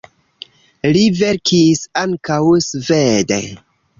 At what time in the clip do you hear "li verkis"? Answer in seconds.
0.95-1.83